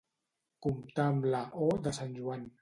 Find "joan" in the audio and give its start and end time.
2.19-2.51